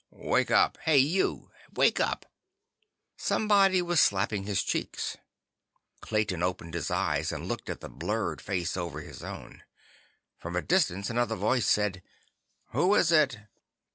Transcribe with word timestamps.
"Wake 0.09 0.49
up! 0.49 0.79
Hey, 0.81 0.97
you! 0.97 1.51
Wake 1.75 1.99
up!" 1.99 2.25
Somebody 3.17 3.83
was 3.83 3.99
slapping 4.01 4.45
his 4.45 4.63
cheeks. 4.63 5.15
Clayton 5.99 6.41
opened 6.41 6.73
his 6.73 6.89
eyes 6.89 7.31
and 7.31 7.47
looked 7.47 7.69
at 7.69 7.81
the 7.81 7.87
blurred 7.87 8.41
face 8.41 8.75
over 8.75 9.01
his 9.01 9.21
own. 9.21 9.61
From 10.39 10.55
a 10.55 10.61
distance, 10.63 11.11
another 11.11 11.35
voice 11.35 11.67
said: 11.67 12.01
"Who 12.69 12.95
is 12.95 13.11
it?" 13.11 13.37